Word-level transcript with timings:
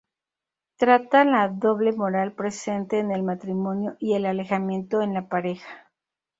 Trata 0.77 1.23
la 1.25 1.47
doble 1.47 1.91
moral 1.93 2.33
presente 2.33 2.97
en 2.97 3.11
el 3.11 3.21
matrimonio 3.21 3.97
y 3.99 4.15
el 4.15 4.25
alejamiento 4.25 5.03
en 5.03 5.13
la 5.13 5.29
pareja. 5.29 5.91